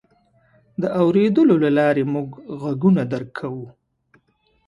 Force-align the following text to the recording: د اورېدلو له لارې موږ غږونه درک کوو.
د 0.81 0.83
اورېدلو 1.01 1.55
له 1.63 1.69
لارې 1.77 2.03
موږ 2.13 2.29
غږونه 2.61 3.01
درک 3.11 3.29
کوو. 3.39 3.67